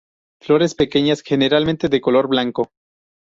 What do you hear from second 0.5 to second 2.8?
pequeñas, generalmente de color blanco.